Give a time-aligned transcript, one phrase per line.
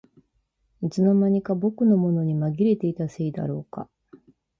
[0.81, 3.87] いつの間にか僕のものにまぎれていたせいだろうか